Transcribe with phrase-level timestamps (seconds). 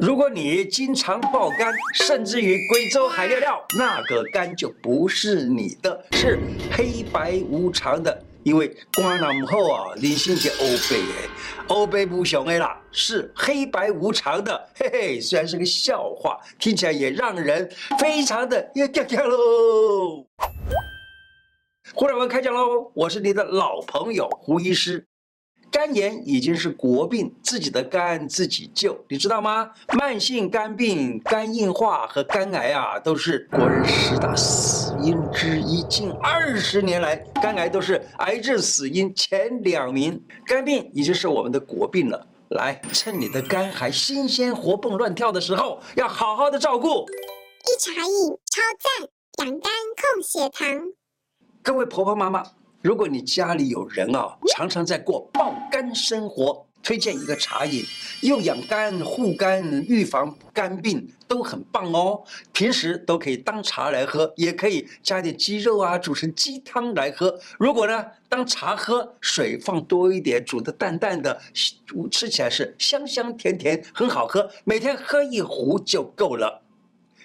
[0.00, 6.38] 如果你经常爆肝，甚至于贵州海尿尿，那个肝就不是你的，是
[6.72, 8.24] 黑白无常的。
[8.42, 11.28] 因为肝囊后啊，你心是欧北诶，
[11.68, 14.70] 欧北不雄诶啦，是黑白无常的。
[14.74, 20.26] 嘿嘿，虽然是个笑话，听起来也让人非常的要掉掉喽。
[21.92, 25.06] 胡乃文开讲喽，我是你的老朋友胡医师。
[25.70, 29.70] 肝炎已经是国病，自己的肝自己救，你知道吗？
[29.92, 35.82] 慢性肝病、肝硬化和肝癌啊，都是国人十大死因之一。
[35.84, 40.20] 近二十年来，肝癌都是癌症死因前两名。
[40.44, 42.26] 肝病已经是我们的国病了。
[42.48, 47.06] 来，趁你的肝还新鲜、活蹦乱跳的时候，要好好的照顾。
[47.08, 48.60] 一茶饮超
[49.38, 50.92] 赞，养肝控血糖。
[51.62, 52.42] 各位婆婆妈妈。
[52.82, 57.84] 如果你家里有人啊，常常在过爆肝生活，推荐一个茶饮，
[58.22, 62.22] 又养肝、护肝、预防肝病都很棒哦。
[62.54, 67.38] 平时都可以当茶来喝，也可以加点鸡肉啊，煮成鸡汤来喝。
[67.58, 71.38] 如果呢，当茶喝，水放多一点，煮的淡淡的，
[72.10, 74.50] 吃起来是香香甜甜，很好喝。
[74.64, 76.62] 每天喝一壶就够了，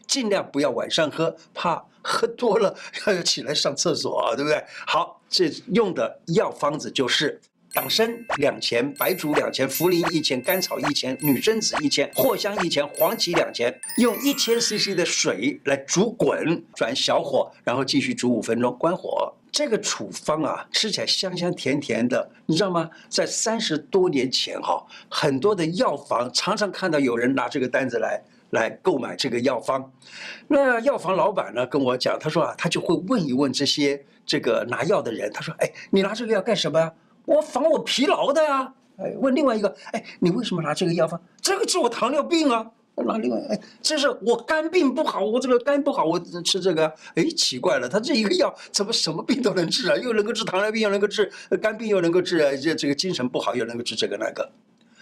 [0.06, 1.86] 尽量不要晚上喝，怕。
[2.08, 2.76] 喝多了
[3.08, 4.64] 要起来上厕所，对不对？
[4.86, 7.42] 好，这用的药方子就是
[7.74, 19.34] 党参两钱，白术两钱，茯苓一钱，甘草一钱，女贞子一钱，藿香一钱，黄芪两钱，用一千 CC 的水来煮滚，转小火，然后继续煮五分钟，关火。
[19.52, 22.90] 这个处方啊，吃起来香香甜甜的，你知道吗？
[23.10, 28.24] 在三十多年前哈，很多的药房常常看到有人拿这个单子来。
[28.56, 29.92] 来购买这个药方，
[30.48, 36.92] 那药房老板呢跟我讲，他说啊，他就会问一问这些这个拿药的人，他说，哎，你拿这个药干什么呀？
[37.26, 38.74] 我防我疲劳的呀。
[38.98, 41.22] 哎，问另外一个，哎，你为什么拿这个药方？
[41.42, 42.72] 这个治我糖尿病啊。
[43.04, 46.88] 拿另外，哎，这是我肝病不好，我这个肝不好，我吃这个。
[47.16, 49.98] 哎，奇怪了，他这一个药怎么什么病都能治啊？
[49.98, 51.30] 又能够治糖尿病，又能够治
[51.62, 54.50] 肝病，又能够治这这个精神不好，又能够治这个那个。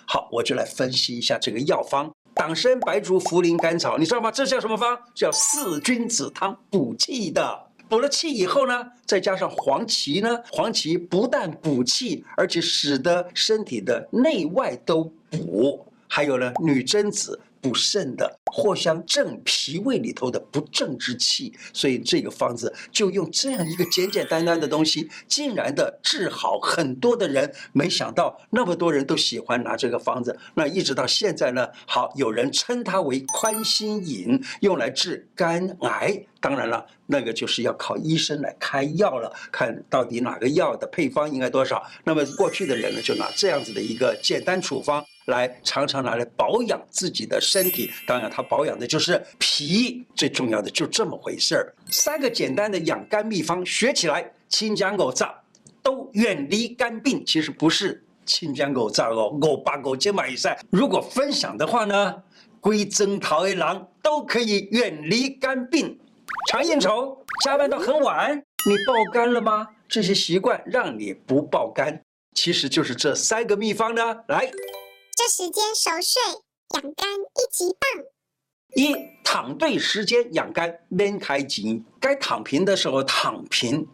[0.08, 2.12] 好，我就来分析一下这个药方。
[2.34, 4.32] 党参、白术、茯苓、甘草，你知道吗？
[4.32, 4.98] 这叫什么方？
[5.14, 7.68] 叫四君子汤，补气的。
[7.90, 15.86] 补了气以后呢，再加上黄芪呢，黄芪不但补气，而且使得身体的内外都补。
[16.08, 17.40] 还有呢，女贞子。
[17.64, 27.52] 补肾的藿香正脾胃里头的不正之气，所以这个方子就用这样一个简简单单的东西，竟然的治好很多的人。
[27.72, 36.26] 没想到那么多人都喜欢拿这个方子，那一直到现在呢，好，有人称它为宽心饮，用来治肝癌。
[36.42, 41.82] 当然了，那个就是要靠医生来开药了，看到底哪个药的配方应该多少。
[42.04, 45.06] 那么过去的人呢，就拿这样子的一个简单处方。
[45.26, 51.74] 来常常拿来保养自己的身体，当然它保养的就是脾，最重要的就这么回事儿。
[51.90, 55.34] 三个简单的养肝秘方学起来，亲家狗杂
[55.82, 57.24] 都远离肝病。
[57.26, 60.56] 其实不是亲家狗杂哦，狗八狗肩膀以上。
[60.70, 62.16] 如果分享的话呢，
[62.60, 65.98] 归真桃一郎都可以远离肝病。
[66.50, 69.68] 常应酬，加班到很晚，你爆肝了吗？
[69.88, 72.02] 这些习惯让你不爆肝，
[72.34, 74.02] 其实就是这三个秘方呢。
[74.28, 74.52] 来。
[75.16, 76.22] 这时间熟睡
[76.74, 78.04] 养肝一级棒。
[78.76, 83.88] 一躺对时间养肝，免开钱，该躺平的时候躺平。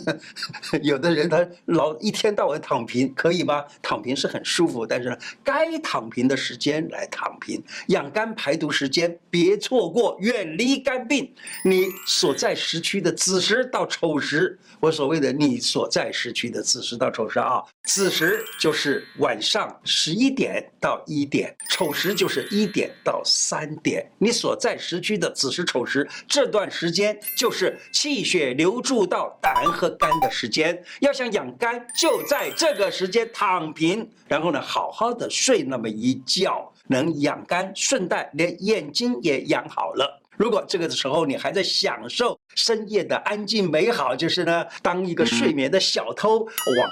[0.82, 3.64] 有的人他老一天到晚躺平，可以吗？
[3.80, 11.32] 躺平是很舒服，但是呢，该躺平的时间来躺平，养肝排毒时间别错过，远离肝病。
[11.64, 24.04] 你所在时区的子时到丑时，我所谓的你所在时区的子时到丑时啊，子时就是晚上十一点到一点，丑时就是一点到三点。
[24.18, 29.52] 你所在时区的子时丑时这段时间，就是气血流注到胆。
[29.82, 40.20] 喝肝的时间，要想养肝，就在这个时间躺平，然后呢，好好的睡那么一觉，能养肝，顺带连眼睛也养好了。
[40.36, 46.48] 如果这个时候你还在享受深夜的安静美好，就是呢，当一个睡眠的小偷，网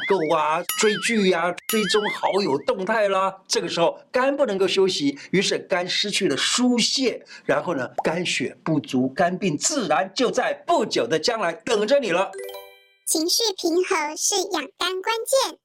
[0.09, 12.33] 购啊、追剧呀、追踪好友动态啦，这个时候肝不能够休息，于是肝失去了疏泄，然后呢，肝血不足，肝病自然就在不久的将来等着你了。
[13.11, 15.59] 情绪平和是养肝关键。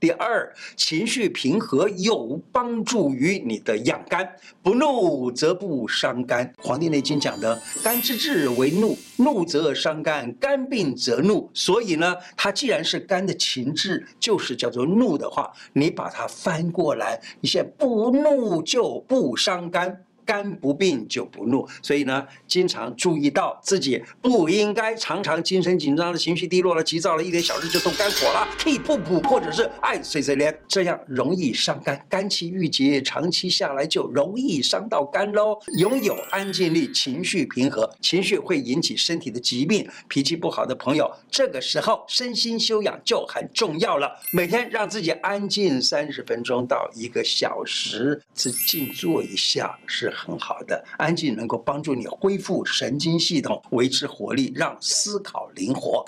[0.00, 4.28] 第二，情绪平和有帮助于你的养肝，
[4.60, 6.44] 不怒则不伤肝。
[6.60, 11.48] 《黄帝内经》讲的“肝之志为怒，怒则伤肝，肝病则怒”。
[11.54, 20.04] 所以呢，它既然是肝的情志，就是叫做怒的话，你把它翻过来，你现在不怒就不伤肝。
[20.24, 35.58] 肝不病就不怒，所以呢，经常注意到自己不应该常常精神紧张的情绪低落了、急躁了，一点小事就动肝火了，气不补，或者是爱碎碎念，这样容易伤肝，肝气郁结，长期下来就容易伤到肝喽。
[35.78, 39.86] 拥有安静力，情绪平和，情绪会引起身体的疾病。
[40.08, 44.10] 脾气不好的朋友，这个时候身心修养就很重要了。
[44.30, 50.13] 每天让自己安静三十分钟到一个小时，是静坐一下是。
[50.14, 56.04] 很好的，安静能够帮助你恢复神经系统，维持活力，让思考灵活。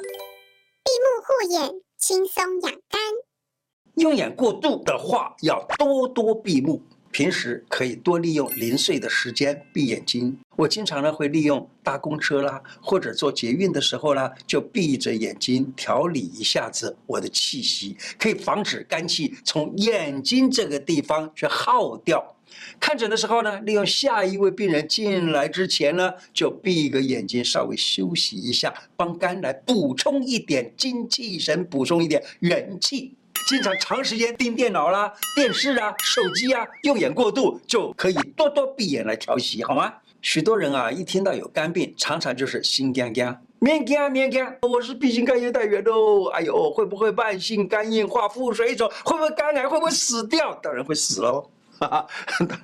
[0.85, 3.01] 闭目护眼，轻松养肝。
[3.97, 6.81] 用眼过度的话，要多多闭目。
[7.13, 10.39] 平时可以多利用零碎的时间闭眼睛。
[10.55, 22.36] 我经常呢会利用搭公车啦，或者坐捷运的时候啦，就闭着眼睛调理一下子我的气息，可以防止肝气从眼睛这个地方去耗掉。
[22.79, 33.15] 看诊的时候呢，利用下一位病人进来之前呢，就闭一个眼睛，稍微休息一下，帮肝来补充一点精气神，补充一点元气。
[33.49, 39.93] 经常长时间盯电脑啦、电视啊、手机啊，用眼过度，就可以多多闭眼来调息，好吗？
[40.21, 48.91] 许多人啊，一听到有肝病，常常就是心惊惊，免惊免惊，我是 B 型肝炎带原的哦，哎呦，会不会慢性肝硬化、腹水肿？
[49.05, 49.69] 会不会肝癌？
[49.69, 50.53] 会不会死掉？
[50.61, 51.49] 当然会死喽。
[51.79, 52.09] 哈哈，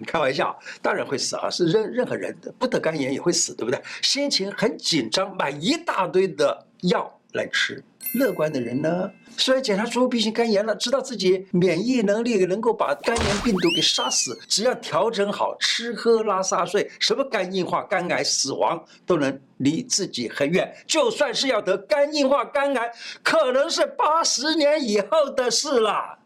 [0.07, 1.51] 开玩笑，当然会死啊！
[1.51, 3.81] 是任任何人不得肝炎也会死，对不对？
[4.03, 7.83] 心情很紧张，买一大堆的药来吃。
[8.15, 20.71] 乐观的人呢，虽然检查出 B 型肝炎了，知道自己免疫能力能够把肝炎病毒给杀死，只要调整好吃喝拉撒睡，什么肝硬化、肝癌、死亡都能离自己很远。
[20.87, 22.93] 就算是要得肝硬化、肝癌，
[23.23, 26.19] 可能是八十年以后的事了。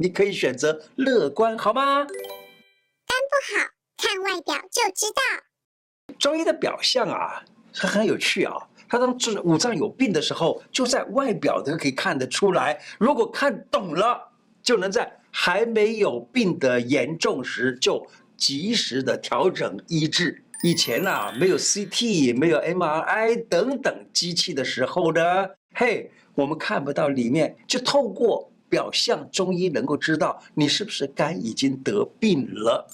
[0.00, 1.82] 你可以选择乐观，好吗？
[2.04, 3.66] 肝不好，
[3.96, 6.14] 看外表就知道。
[6.20, 8.54] 中医的表象啊，它很有趣啊。
[8.88, 12.80] 他当这五脏有病的时候，就在外表都可以看得出来。
[13.00, 14.30] 如果看懂了，
[14.62, 18.06] 就能在还没有病的严重时，就
[18.36, 20.44] 及时的调整医治。
[20.62, 28.52] 以前啊，没有 CT、没有 MRI 等等机器的时候呢，嘿，我们看不到里面，就透过。
[28.68, 32.86] 表象，中医能够知道你是不是肝已经得病了。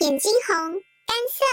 [0.00, 1.44] 眼睛红，肝涩。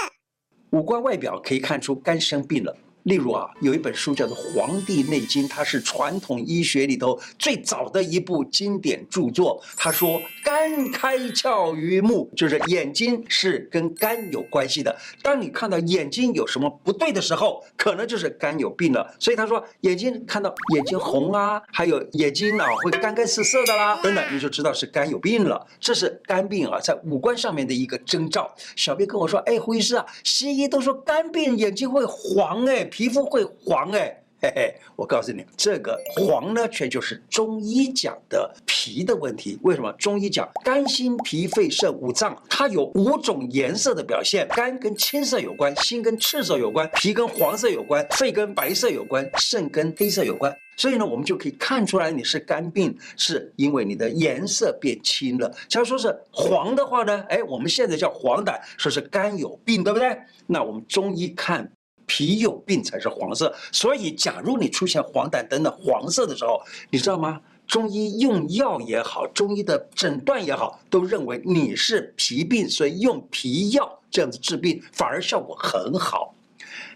[0.71, 2.75] 五官外表可以看出肝生病了。
[3.03, 9.59] 例如啊，有一本书叫做《黄帝内经》，它是传统医学里头最早的一部经典著作。
[9.75, 14.95] 他说：“肝开窍于目，就是眼睛是跟肝有关系的。
[15.24, 19.15] 当你看到眼睛有什么不对的时候，可能就是肝有病了。
[19.19, 25.65] 所以他说，眼睛看到眼睛红啊，还有眼睛啊会干干涩涩的啦，等等，你就知道是肝有病了。
[25.80, 28.53] 这是肝病啊，在五官上面的一个征兆。
[28.75, 39.57] 小编跟我说：“哎，胡医师啊，西医都说肝病眼睛会黄，哎。”皮肤会黄哎，嘿嘿，我告诉你，这个黄呢，却就是中医讲的脾的问题。
[39.63, 39.91] 为什么？
[39.93, 44.47] 中医讲肝、心、脾、肺、肾五脏，它有五种颜色的表现。
[44.49, 50.53] 肝跟青色有关，心跟赤色有关，脾跟黄色有关，肺跟白色有关，肾跟黑色有关。
[50.75, 55.53] 所以呢，我们就可以看出来你是肝病，是因为你的颜色变青了。
[55.69, 60.17] 假如说是黄的话呢，哎，我们现在叫黄疸，说是肝有病，对不对？
[60.47, 61.71] 那我们中医看。
[62.13, 67.39] 脾有病才是黄色，所以假如你出现黄疸等等黄色的时候，你知道吗？
[67.65, 76.36] 中医用药也好，中医的诊断也好，都认为你是脾病，所以用脾药这样子治病反而效果很好。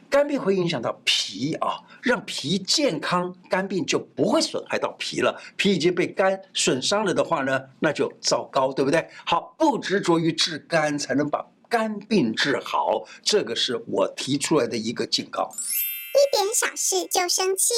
[0.09, 5.41] 肝病会影响到脾啊，让脾健康，肝病就不会损害到脾了。
[5.55, 9.07] 脾已经被肝损伤了的话呢，那就糟糕，对不对？
[9.25, 11.45] 好，不执着于治肝，才能把。
[11.69, 15.49] 肝病治好，这个是我提出来的一个警告。
[16.13, 17.73] 一点小事就生气。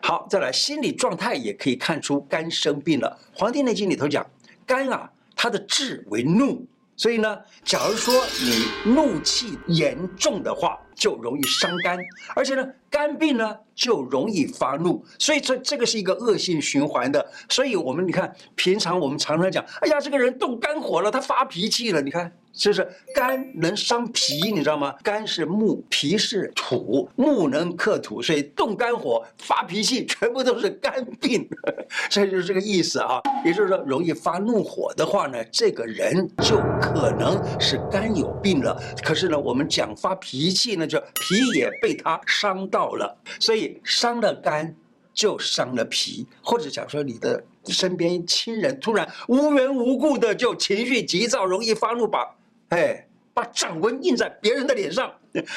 [0.00, 3.18] 好，再来，心理状态也可以看出肝生病了。
[3.38, 4.24] 《黄帝内经》里头讲，
[4.64, 6.64] 肝啊，它的志为怒，
[6.96, 11.98] 所以呢，假如说你怒气严重的话，就容易伤肝，
[12.34, 17.24] 而且呢，肝病呢就容易发怒，所以这这个是一个恶性循环的。
[17.48, 22.30] 所以我们你看，平常我们常常讲，哎呀，这个人动肝火了，他发脾气了，你看。
[22.50, 24.92] 就是肝能伤脾，你知道吗？
[25.04, 31.48] 肝是木，脾是土，木能克土，所以动肝火、发脾气，全部都是肝病，
[32.10, 33.20] 所以就是这个意思啊。
[33.44, 38.76] 也就是说，容易发怒火的话呢，这个人就可能是肝有病了。
[39.04, 44.74] 可是呢，我们讲发脾气呢，就脾也被他伤到了，所以伤了肝
[45.12, 52.34] 就伤了脾，或者讲说你的身边亲人突然无缘无故的就情绪急躁，容易发怒把。
[52.70, 55.08] 哎，把掌纹印在别人的脸上，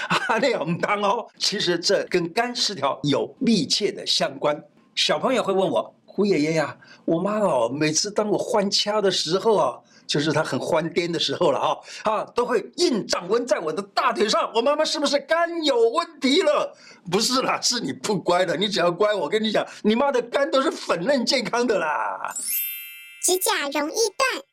[0.07, 1.27] 啊，那样当哦。
[1.37, 4.63] 其实这跟肝失调有密切的相关。
[4.95, 9.79] 小朋友会问我，胡爷爷呀，我妈哦，每次当我换掐的时候啊，
[10.11, 14.51] 就是他很欢癫的时候了啊，啊，都会硬掌纹在我的大腿上。
[14.53, 16.75] 我妈妈是不是肝有问题了？
[17.09, 18.57] 不是啦，是你不乖的。
[18.57, 22.35] 你只要乖，我跟你讲，你妈的肝都是粉嫩健康的啦。
[23.23, 24.43] 指甲容易断。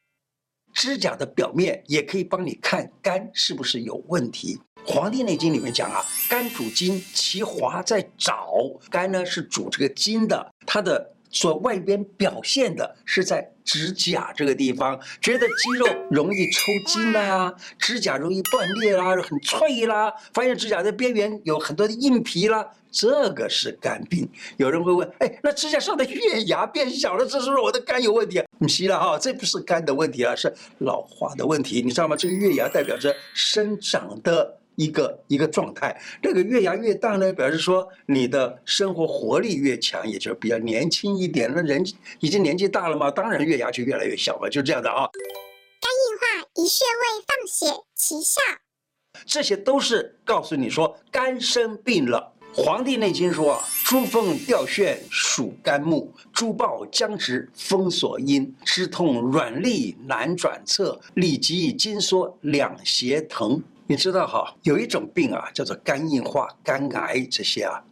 [0.75, 4.61] 指甲的表面也可以帮你看肝是不是有问题。
[4.89, 8.47] 《黄帝内经》里面讲啊，肝主筋，其华在爪。
[8.89, 22.67] 肝呢是主这个筋的，它的所外边表现的是在指甲这个地方，觉得肌肉容易抽筋啦，指甲容易断裂啦，很脆啦，发现指甲的边缘有很多的硬皮啦。
[22.91, 28.47] 这个是肝病，有人会问：哎，那指甲上的月牙变小了，这是不是我的肝有问题啊？
[28.59, 32.17] 不是了哈，这不是肝的问题啊，是老化的问题，你知道吗？
[32.17, 41.53] 这个月牙代表着生长的一个一个状态，这个月牙越大呢，表示说你的生活活力越强，也就是比较年轻一点。
[41.53, 41.85] 那人
[42.21, 45.09] 已经年纪大了嘛，当然月牙就越来越小嘛，就这样的啊。
[45.81, 48.41] 肝硬化，以穴位放血，奇效。
[49.27, 52.33] 这些都是告诉你说肝生病了。
[52.63, 63.61] 《黄帝内经》说啊，诸风掉眩属肝木，诸暴僵直风所因，肢痛软利难转侧，里急筋缩两胁疼。
[63.91, 67.83] 你知道哈，有一种病啊，叫做肝硬化、肝癌这些啊，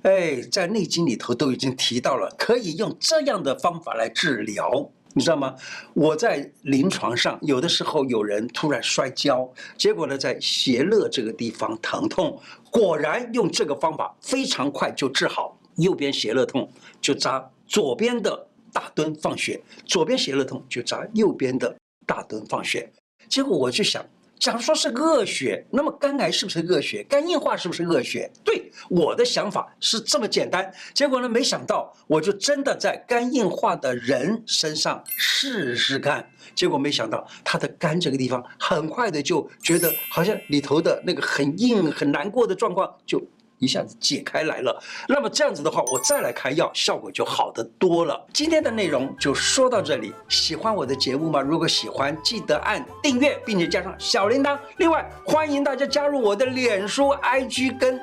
[0.00, 4.90] 哎，在《内经》里头都已经提到了，可以用这样的方法来治疗。
[5.12, 5.54] 你知道吗？
[5.92, 9.46] 我在临床上有的时候有人突然摔跤，
[9.76, 15.60] 结果呢，在胁肋这个地方疼痛，果然用这个方法非常快就治好。
[15.76, 16.66] 右边胁肋痛
[17.02, 22.90] 就扎左边的大敦放血，左边胁肋痛就扎右边的大敦放血。
[23.28, 24.02] 结果我就想。
[24.44, 27.02] 假如说是恶血，那么肝癌是不是恶血？
[27.08, 28.30] 肝硬化是不是恶血？
[28.44, 30.70] 对，我的想法是这么简单。
[30.92, 43.18] 结果呢，没想到我就真的在肝硬化的人身上试试看，结果没想到他的肝这个地方很快的就觉得好像里头的那个很硬、很难过的状况就。
[43.64, 44.78] 一下子解开来了，
[45.08, 48.22] 那么这样子的话，我再来开药，效果就好得多了。
[48.32, 51.40] 今天的内容就说到这里，喜欢我的节目吗？
[51.40, 54.58] 如果喜欢，记得按订阅，并且加上小铃铛。
[54.76, 57.98] 另外，欢迎大家加入我的脸书、IG 跟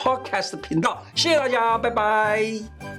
[0.00, 1.02] Podcast 频道。
[1.14, 2.97] 谢谢大家，拜拜。